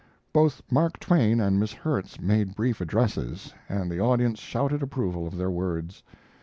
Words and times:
Both 0.33 0.63
Mark 0.71 0.99
Twain 0.99 1.39
and 1.39 1.59
Miss 1.59 1.73
Herts 1.73 2.19
made 2.19 2.55
brief 2.55 2.81
addresses, 2.81 3.53
and 3.69 3.91
the 3.91 3.99
audience 4.01 4.39
shouted 4.39 4.81
approval 4.81 5.27
of 5.27 5.37
their 5.37 5.51
words. 5.51 6.01